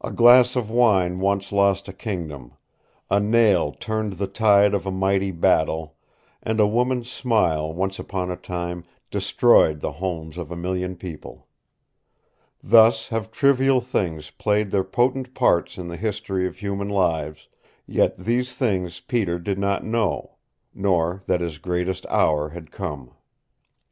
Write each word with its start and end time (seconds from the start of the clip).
A 0.00 0.12
glass 0.12 0.54
of 0.54 0.70
wine 0.70 1.18
once 1.18 1.50
lost 1.50 1.88
a 1.88 1.92
kingdom, 1.92 2.52
a 3.10 3.18
nail 3.18 3.72
turned 3.72 4.12
the 4.12 4.28
tide 4.28 4.74
of 4.74 4.86
a 4.86 4.92
mighty 4.92 5.32
battle, 5.32 5.96
and 6.40 6.60
a 6.60 6.68
woman's 6.68 7.10
smile 7.10 7.72
once 7.74 7.98
upon 7.98 8.30
a 8.30 8.36
time 8.36 8.84
destroyed 9.10 9.80
the 9.80 9.90
homes 9.90 10.38
of 10.38 10.52
a 10.52 10.56
million 10.56 10.94
people. 10.94 11.48
Thus 12.62 13.08
have 13.08 13.32
trivial 13.32 13.80
things 13.80 14.30
played 14.30 14.70
their 14.70 14.84
potent 14.84 15.34
parts 15.34 15.76
in 15.76 15.88
the 15.88 15.96
history 15.96 16.46
of 16.46 16.58
human 16.58 16.88
lives, 16.88 17.48
yet 17.88 18.16
these 18.16 18.54
things 18.54 19.00
Peter 19.00 19.40
did 19.40 19.58
not 19.58 19.82
know 19.84 20.36
nor 20.72 21.24
that 21.26 21.40
his 21.40 21.58
greatest 21.58 22.06
hour 22.08 22.50
had 22.50 22.70
come. 22.70 23.16